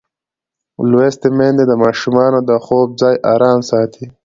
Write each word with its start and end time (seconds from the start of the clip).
لوستې 0.89 1.29
میندې 1.37 1.63
د 1.67 1.73
ماشومانو 1.83 2.39
د 2.49 2.51
خوب 2.65 2.87
ځای 3.01 3.15
ارام 3.33 3.59
ساتي. 3.69 4.05